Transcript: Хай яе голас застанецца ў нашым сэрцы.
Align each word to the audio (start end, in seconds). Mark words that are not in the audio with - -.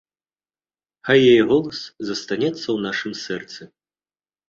Хай 1.09 1.19
яе 1.31 1.43
голас 1.53 1.79
застанецца 2.11 2.65
ў 2.75 2.91
нашым 2.91 3.13
сэрцы. 3.25 3.73